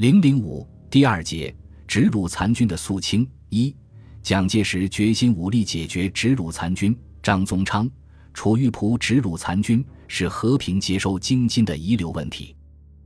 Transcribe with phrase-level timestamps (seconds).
[0.00, 1.54] 零零五第二节
[1.86, 3.76] 直鲁残军的肃清一，
[4.22, 6.96] 蒋介石决心武力解决直鲁残军。
[7.22, 7.86] 张宗昌、
[8.32, 12.56] 楚玉璞直鲁残军是和平接收京津的遗留问题。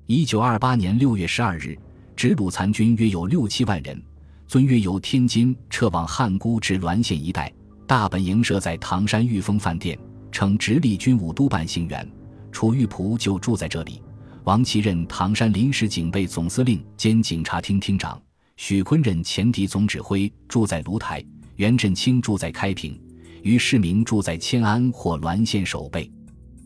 [0.06, 1.76] 一九二八年六月十二日，
[2.14, 4.00] 直鲁残军约有六七万人，
[4.46, 7.52] 遵约由天津撤往汉沽至滦县一带，
[7.88, 9.98] 大本营设在唐山裕丰饭店，
[10.30, 12.08] 称直隶军务督办行员。
[12.52, 14.00] 楚玉璞就住在这里。
[14.44, 18.20] 王琦任唐山临时警备总司令兼警察厅厅长，
[18.58, 21.18] 许坤任前敌总指挥，住在芦台；
[21.56, 23.00] 袁振清住在开平，
[23.42, 26.10] 于世明住在迁安或滦县守备。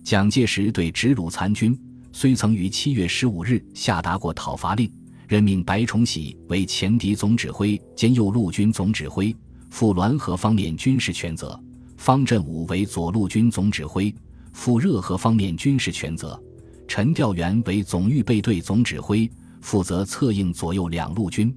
[0.03, 1.79] 蒋介石对直鲁残军
[2.13, 4.91] 虽曾于七月十五日下达过讨伐令，
[5.29, 9.35] 任命白崇禧为前敌总指挥兼右路军总指挥，
[9.71, 11.57] 负滦河方面军事权责；
[11.97, 14.13] 方振武为左路军总指挥，
[14.53, 16.43] 负热河方面军事权责。
[16.89, 21.55] 陈调元为总预备队总指挥，负责策应左右两路军，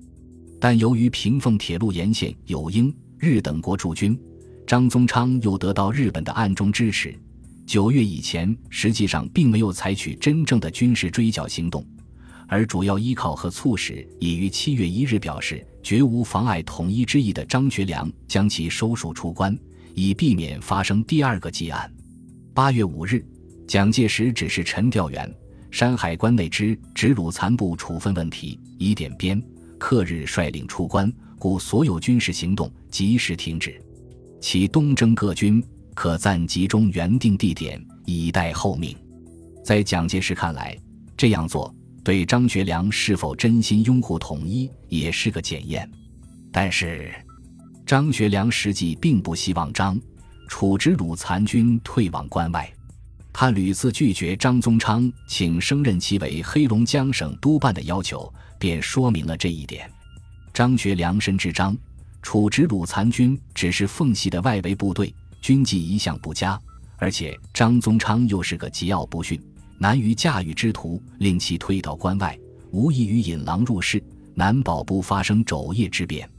[0.59, 4.19] 但由于平凤铁路沿线有英、日等国驻军，
[4.67, 7.17] 张宗昌又得到日本的暗中支持。
[7.65, 11.83] 九月以前，实际上并没有采取真正的军事追剿行动，
[12.45, 19.57] 而主要依靠和促使已于七月一日表示绝无妨碍统一之意的张学良将其收属出关，
[19.95, 21.89] 以避免发生第二个积案。
[22.53, 23.25] 八月五日。
[23.71, 25.33] 蒋介石指示陈调元，
[25.71, 29.41] 山海关内之直鲁残部处分问题已点边，
[29.79, 33.81] 克日率领出关，故所有军事行动及时停止。
[34.41, 38.93] 其东征各军可暂集中原定地点，以待后命。
[39.63, 40.77] 在蒋介石看来，
[41.15, 45.89] 这样做对张学良是否真心拥护统一也是个检验。
[46.51, 47.09] 但是，
[47.85, 49.97] 张学良实际并不希望张
[50.49, 52.69] 楚直鲁残军退往关外。
[53.33, 59.89] 他屡次拒绝张宗昌请升任其为黑龙江省督办的要求，便说明了这一点。
[60.53, 61.75] 张学良深知张
[62.21, 66.59] 楚直鲁残军只是奉系的外围部队，军纪一向不佳，
[66.97, 69.41] 而且张宗昌又是个桀骜不驯、
[69.77, 72.37] 难于驾驭之徒，令其退到关外，
[72.71, 74.03] 无异于引狼入室，
[74.35, 76.29] 难保不发生昼夜之变。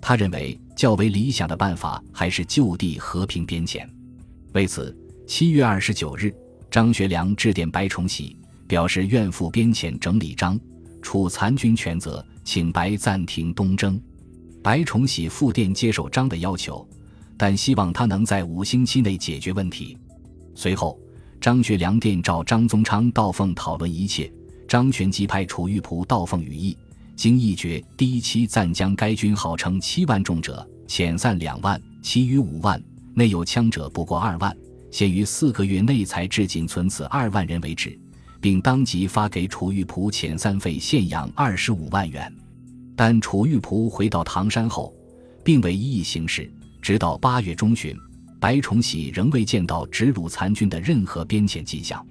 [0.00, 3.88] 他认为较为理想的办法还是就地和平边遣。
[4.52, 4.94] 为此。
[5.34, 6.30] 七月二十九日，
[6.70, 10.60] 张学良致电白崇禧，表示愿赴边遣整理张
[11.00, 13.98] 楚残军权责，请白暂停东征。
[14.62, 16.86] 白崇禧复电接受张的要求，
[17.38, 19.96] 但希望他能在五星期内解决问题。
[20.54, 21.00] 随后，
[21.40, 24.30] 张学良电召张宗昌到奉讨论一切，
[24.68, 26.76] 张全即派楚玉璞到奉羽翼，
[27.16, 32.78] 经议决，第一期暂将该军号称七万众者遣散两万，其余五万
[33.14, 34.54] 内有枪者不过二万。
[34.92, 37.98] 限于四个月内才至仅存此二万人为止，
[38.40, 42.32] 并当即发给楚玉璞遣散费现洋二十五万元。
[42.94, 44.94] 但楚玉璞回到唐山后，
[45.42, 46.48] 并未一意行事。
[46.82, 47.96] 直到八月中旬，
[48.38, 52.04] 白崇禧仍未见到直鲁残军的任何边遣迹象。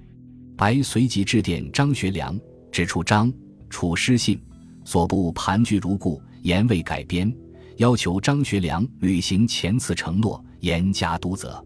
[0.56, 2.38] 白随即致电张学良，
[2.72, 3.32] 指出张
[3.70, 4.40] 楚失信，
[4.84, 7.32] 所部盘踞如故，言未改编，
[7.76, 11.64] 要求张学良履行前次承诺，严加督责。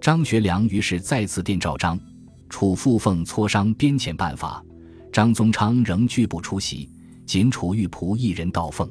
[0.00, 1.98] 张学良于是再次电召张
[2.48, 4.64] 楚复奉磋商边遣办法，
[5.12, 6.88] 张宗昌仍拒不出席，
[7.26, 8.90] 仅楚玉璞一人到奉。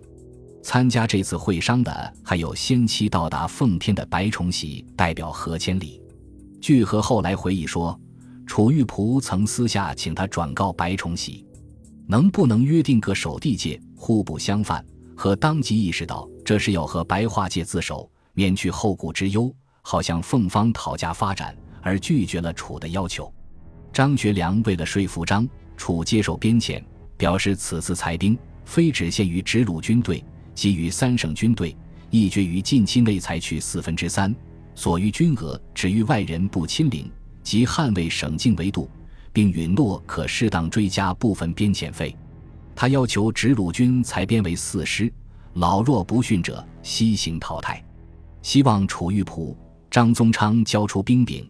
[0.62, 6.02] 参加这次会商的还有先期到达奉天的白崇禧代表何千里。
[6.60, 7.98] 据和后来回忆说，
[8.46, 11.46] 楚玉璞曾私下请他转告白崇禧，
[12.06, 14.86] 能不能约定个守地界，互不相犯。
[15.16, 19.52] 和当即意识到这是要和白化界自首，免去后顾之忧。
[19.90, 23.34] 好向凤方讨价发展，而拒绝了楚的要求。
[23.94, 26.84] 张学良为了说服张楚接受边遣，
[27.16, 30.22] 表示此次裁兵非只限于直鲁军队，
[30.54, 31.74] 给予三省军队，
[32.10, 34.36] 亦决于近期内采取四分之三，
[34.76, 37.10] 所余军额只于外人不亲临，
[37.42, 38.90] 即捍卫省境为度，
[39.32, 42.14] 并允诺可适当追加部分边遣费。
[42.76, 45.10] 他要求直鲁军裁编为四师，
[45.54, 47.82] 老弱不驯者悉行淘汰，
[48.42, 49.56] 希望楚玉璞。
[49.90, 51.50] 张宗昌交出兵柄，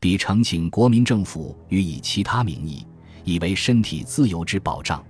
[0.00, 2.84] 比呈请国民政府予以其他名义，
[3.24, 5.02] 以为身体自由之保障。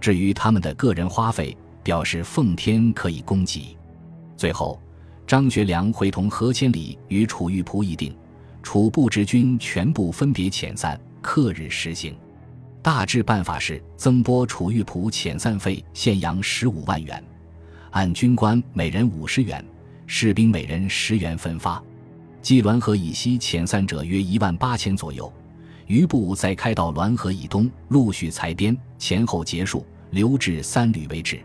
[0.00, 3.76] 至于他们的个人花费，表示奉天可以供给。
[4.36, 4.80] 最后，
[5.26, 8.14] 张学良会同何千里与楚玉璞议定，
[8.62, 12.16] 楚部之军全部分别遣散，克日实行。
[12.82, 17.22] 大致办法是增拨楚玉璞遣散费现洋十五万元，
[17.90, 19.64] 按军官每人五十元，
[20.06, 21.82] 士兵每人十元分发。
[22.48, 25.30] 冀滦河以西遣散者约一万八千左右，
[25.86, 31.38] 余部再开到滦河以东陆续裁编，前后结束，留至三旅为止。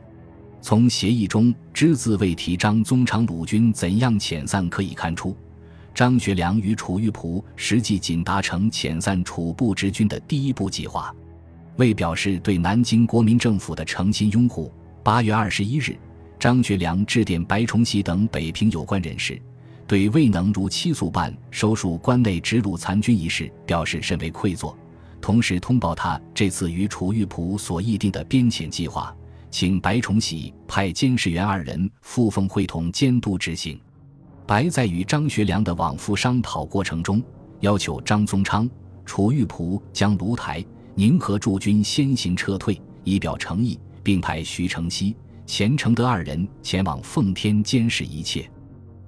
[0.61, 5.35] 从协议中只字未提张宗昌鲁军怎样遣散可以看出，
[5.93, 11.13] 张学良与楚玉璞实际仅达成遣散楚部直军的第一步计划。
[11.75, 14.71] 为表示对南京国民政府的诚心拥护，
[15.03, 15.97] 八月二十一日，
[16.39, 19.37] 张学良致电白崇禧等北平有关人士，
[19.85, 24.73] 对未能如期速办收束关内直鲁残军一事表示甚为愧疚，
[25.21, 29.15] 同时通报他这次与楚玉璞所议定的编遣计划，
[29.51, 33.79] 请白崇禧派监视员二人赴奉会同监督执行。
[34.45, 37.21] 白在与张学良的往复商讨过程中，
[37.61, 38.69] 要求张宗昌、
[39.05, 40.63] 楚玉璞将卢台。
[40.95, 48.47] 宁和驻军先行撤退，以表诚意，并派徐承熙、钱承德二人前往奉天监视一切。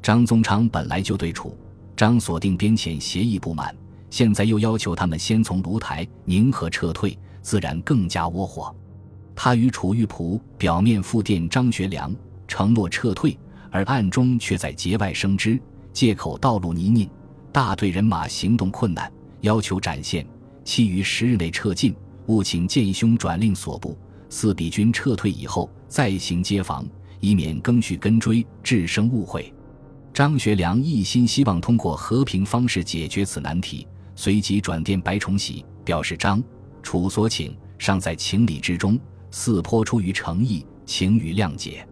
[0.05, 1.57] 张宗昌本来就对楚、
[1.97, 3.75] 张锁定边遣协议不满，
[4.11, 8.71] 现在又要求他们先从卢台、宁河撤退，自然更加窝火。
[9.35, 12.15] 他与楚玉璞表面复电张学良，
[12.47, 13.35] 承诺撤退，
[13.71, 15.59] 而暗中却在节外生枝，
[15.91, 17.09] 借口道路泥泞，
[17.51, 19.11] 大队人马行动困难，
[19.41, 20.23] 要求展现。
[20.63, 21.95] 期于十日内撤进，
[22.27, 23.97] 务请剑兄转令所部，
[24.29, 26.87] 四比军撤退以后再行接防，
[27.19, 29.51] 以免更续跟追，致生误会。
[30.15, 33.85] 张学良一心希望通过和平方式解决此难题，
[34.15, 36.41] 随即转电白崇禧，表示张
[36.81, 38.97] 楚所请尚在情理之中，
[39.29, 41.85] 似颇出于诚意，请予谅解。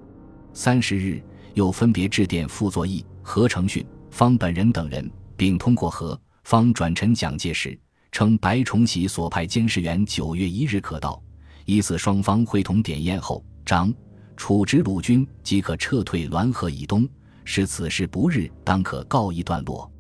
[0.54, 1.22] 三十日，
[1.54, 7.78] 又分别致电傅作义、何承训、方本人等人，并通过何方转陈蒋介石。
[8.14, 11.22] 称白崇禧所派监视员九月一日可到，
[11.66, 13.94] 以此双方会同点验后，张
[14.38, 17.06] 楚直鲁军即可撤退滦河以东，
[17.46, 19.92] 使此事不日当可告一段落。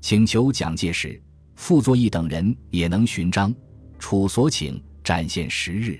[0.00, 1.20] 请求蒋介石、
[1.56, 3.54] 傅作义等人也能寻张
[3.98, 5.98] 楚所请展现时日。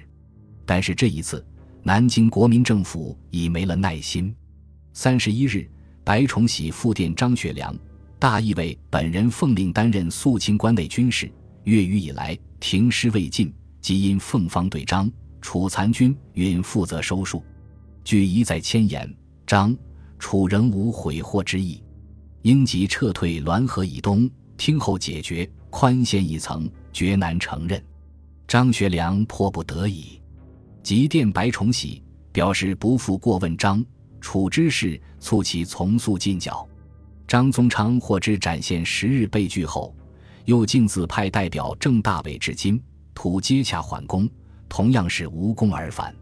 [0.66, 1.44] 但是这一次，
[1.82, 4.34] 南京国民政府已没了耐心。
[4.92, 5.68] 三十一日，
[6.04, 7.76] 白崇禧复电张学良，
[8.18, 11.30] 大意为本人奉令担任肃清关内军事。
[11.64, 15.10] 月余以来，停尸未尽，即因奉方对张
[15.40, 17.42] 楚残军允负责收束，
[18.04, 19.10] 据一再迁言，
[19.46, 19.74] 张
[20.18, 21.82] 楚仍无悔祸之意，
[22.42, 25.48] 应即撤退滦河以东，听候解决。
[25.70, 27.84] 宽限一层，绝难承认。
[28.46, 30.20] 张学良迫不得已，
[30.84, 32.00] 即电白崇禧，
[32.30, 33.84] 表示不负过问张
[34.20, 36.64] 楚之事，促其从速进剿。
[37.26, 39.92] 张宗昌获知展现十日被拒后。
[40.44, 42.80] 又径自派代表郑大伟至今，
[43.14, 44.30] 图接洽缓攻，
[44.68, 46.14] 同样是无功而返。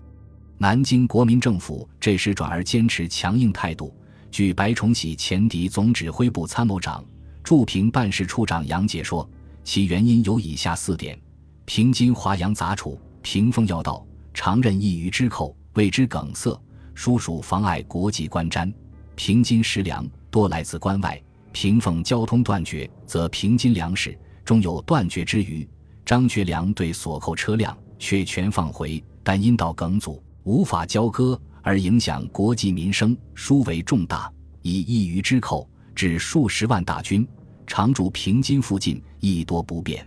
[0.62, 3.92] 南京国民政府这时转而坚持强硬态度。
[4.30, 7.04] 据白崇禧前敌总指挥部参谋长、
[7.42, 9.28] 驻平办事处长杨杰说，
[9.64, 11.20] 其原因有以下四点：
[11.64, 16.56] 平津华阳杂处，屏风要道，常任一隅之寇，谓之梗塞，
[16.94, 18.72] 叔属妨碍国际观瞻。
[19.16, 21.20] 平津食粮多来自关外。
[21.50, 25.68] 平奉交通断绝，则平津粮食终有断绝之余。
[26.06, 34.30] 张学良对所扣车辆却全放回，但因道梗阻，无法交割，而影响国计民生，殊为重大。
[34.62, 37.26] 以一隅之寇，至数十万大军，
[37.66, 40.06] 常驻平津附近，亦多不便。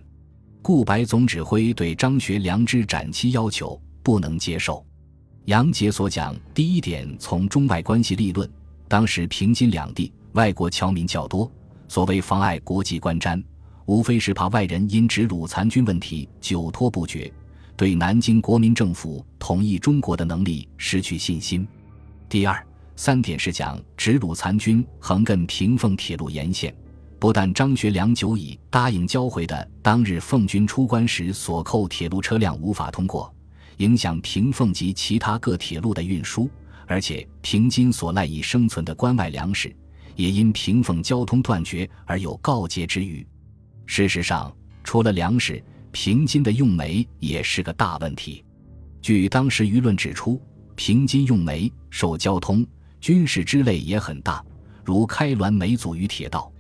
[0.61, 4.85] 顾白总指挥对张学良之斩期要求不能接受。
[5.45, 8.49] 杨杰所讲第一点，从中外关系立论，
[8.87, 10.11] 当时平津两地。
[10.33, 11.49] 外国侨民较多，
[11.87, 13.41] 所谓妨碍国际观瞻，
[13.85, 17.31] 无非是怕外人因直鲁残军问题久拖不决，
[17.77, 21.67] 对南京国民政府统一中国的能力失去信心。
[22.29, 22.65] 第二
[22.95, 26.73] 三点是讲直鲁残军横亘平奉铁路沿线，
[27.19, 33.33] 不但张学良久已答应交回的当日奉军出关时所扣铁路车辆无法通过，
[33.77, 36.49] 影响平奉及其他各铁路的运输，
[36.87, 39.75] 而且平津所赖以生存的关外粮食。
[40.15, 43.27] 也因平奉交通断绝而有告诫之虞。
[43.85, 44.49] 事实上，
[44.81, 45.61] 除了粮食，
[45.95, 48.43] 平津的用煤也是个大问题。
[49.01, 50.41] 据当时舆论指出，
[50.75, 52.67] 平津用煤受交通、
[52.99, 54.43] 军事之类也很大，
[54.83, 56.51] 如开滦煤阻于铁道，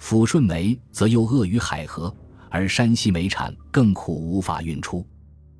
[0.00, 2.12] 抚顺煤则又扼于海河，
[2.48, 5.06] 而山西煤产更苦，无法运出。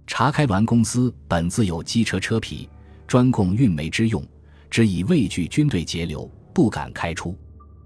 [0.07, 2.71] 查开滦公司本自有机车车皮，
[3.07, 4.27] 专供运煤之用，
[4.71, 6.29] 只以畏惧军队截留。
[6.55, 7.37] 不敢开出。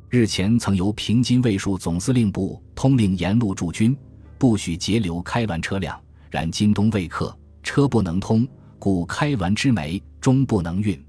[0.08, 3.96] 日前曾由平津卫戍总司令部通令沿路驻军，
[4.44, 5.98] 不许截留开滦车辆。
[6.30, 8.46] 然今冬未克，车不能通，
[8.78, 11.02] 故开滦之煤终不能运。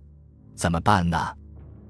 [0.55, 1.17] 怎么办呢？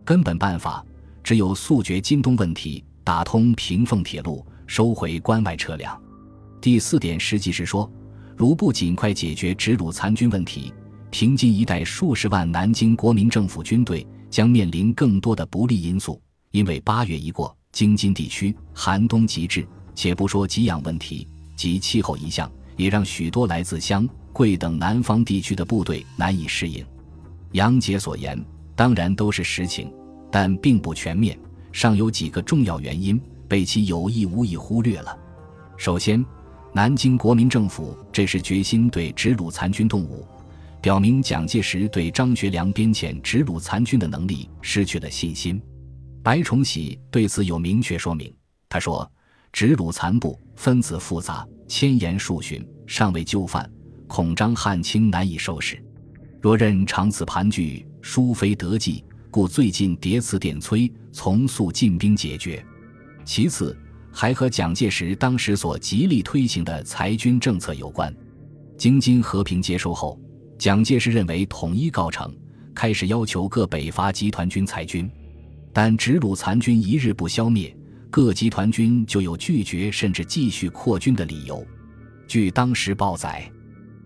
[0.03, 0.83] 根本办法
[1.23, 5.95] 只有速决今冬问题，打通平奉铁路，收回关外车辆。
[6.59, 7.87] 第四点实际是说，
[8.35, 10.73] 如不尽快解决直鲁残军问题，
[11.11, 26.85] 平津一带数十万南京国民政府军队将面临更多的不利因素，因为八月一过，京津地区寒冬极至，且不说给养问题及气候一项，也让许多来自湘、桂等南方地区的部队难以适应。
[27.51, 28.43] 杨杰所言
[28.75, 29.91] 当然都是实情，
[30.31, 31.37] 但并不全面，
[31.71, 35.17] 尚有几个重要原因被其有意无意忽略了。
[35.77, 36.23] 首先，
[36.73, 40.25] 南京国民政府这时决心对直鲁残军动武。
[40.81, 45.59] 表明蒋介石对张学良编遣直鲁残军的能力失去了信心。
[46.21, 48.31] 白崇禧对此有明确说明。
[48.69, 49.09] 他说
[49.55, 53.71] ：“直鲁残部分子复杂，千言数旬，尚未就范，
[54.05, 55.81] 恐张汉卿难以收拾。
[56.41, 62.61] 若任长此盘踞，殊非得计，故最近迭次电催，从速进兵解决。”
[63.23, 63.73] 其次，
[64.11, 68.13] 还和蒋介石当时所极力推行的裁军政策有关。
[68.77, 70.19] 京津和平接收后。
[70.57, 72.35] 蒋介石认为统一告成，
[72.73, 75.09] 开始要求各北伐集团军裁军，
[75.71, 77.73] 但直鲁残军一日不消灭，
[78.09, 81.65] 各集团军就有拒绝甚至继续扩军的理由。
[82.27, 83.49] 据当时报载，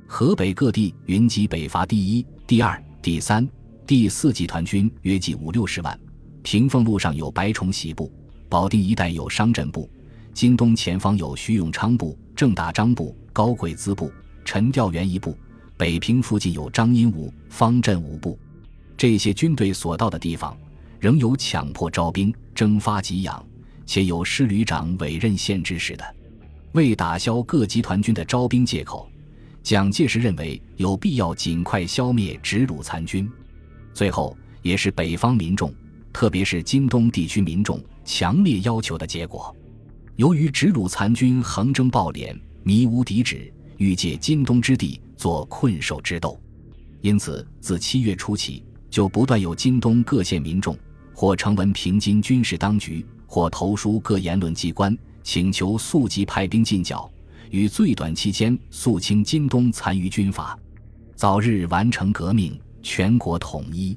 [0.07, 3.47] 河北各地云集北伐第一、第二、第三、
[3.85, 5.97] 第四集团军约计五六十万，
[6.43, 8.11] 平凤路上有白崇禧部，
[8.49, 9.89] 保定一带有商震部，
[10.33, 14.11] 京东前方有徐永昌部、郑大章部、高贵滋部、
[14.43, 15.37] 陈调元一部。
[15.77, 18.37] 北平附近有张荫武、方振武部，
[18.97, 20.57] 这些军队所到的地方，
[20.99, 23.41] 仍有强迫招兵、征发给养，
[23.89, 26.15] 且有师旅长委任县知事的。
[26.73, 29.09] 为打消各集团军的招兵借口，
[29.63, 33.27] 蒋介石认为有必要尽快消灭直鲁残军。
[33.91, 35.73] 最后，也是北方民众，
[36.13, 39.55] 特别是京东地区民众强烈要求的结果。
[40.17, 43.51] 由于直鲁残军横征暴敛，迷无敌止。
[43.77, 46.39] 欲借京东之地做困兽之斗，
[47.01, 50.77] 因此自七月初起，就不断有京东各县民众
[51.11, 57.09] 或呈文平津军事当局，或投书各言论机关，请求速即派兵进剿，
[57.51, 60.57] 于最短期间肃清京东残余军阀，
[61.15, 63.95] 早日完成革命，全国统一。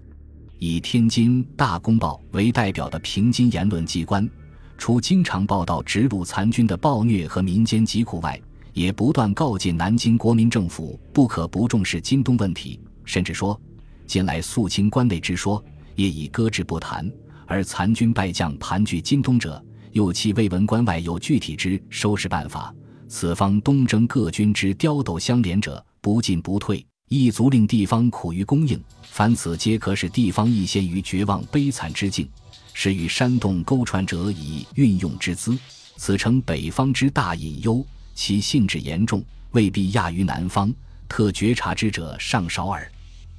[0.59, 4.29] 以天津《大公报》为代表的平津言论机关，
[4.77, 8.39] 除经常报道直鲁残军的暴虐和民间疾苦外，
[8.75, 13.59] 也不断告诫南京国民政府不可不重视京东问题，甚至说，
[14.07, 15.65] 近来肃清关内之说
[15.97, 17.11] 也已搁置不谈，
[17.47, 22.75] 而残军败将盘踞京东者，又其未闻关外有具体之收拾办法。
[23.09, 28.83] 此方东征各军之刁斗相连者，不进不退，亦足令地方苦于供应。
[29.03, 32.27] 凡此皆可使地方亦陷于绝望悲惨之境，
[32.73, 35.59] 使与煽动勾传者以运用之资，
[35.97, 37.85] 此诚北方之大隐忧。
[38.15, 39.23] 其性质严重，
[39.53, 40.73] 未必亚于南方，
[41.09, 42.91] 特觉察之者尚少耳。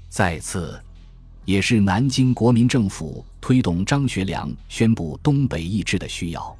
[0.10, 0.80] 再次，
[1.46, 6.58] 也是南京国民政府推动张学良宣布东北易帜的需要。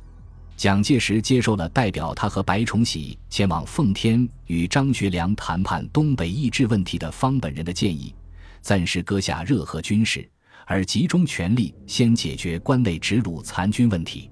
[0.58, 8.14] 蒋介石接受了代表他和白崇禧前往奉天与张学良谈判东北易帜问题的方本人的建议，
[8.60, 10.30] 暂时搁下热河军事，
[10.66, 14.30] 而集中全力先解决关内直鲁残军问题。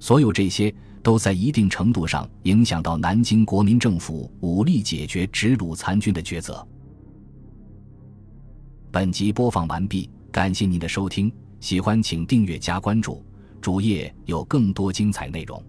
[0.00, 0.74] 所有这些。
[1.04, 6.66] 都在一定程度上影响到南京国民政府武力解决直鲁残军的抉择。
[8.90, 11.30] 本集播放完毕，感谢您的收听，
[11.64, 13.24] 喜欢请订阅加关注，
[13.58, 15.64] 主页有更多精彩内容。